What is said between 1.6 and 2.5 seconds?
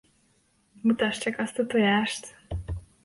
tojást!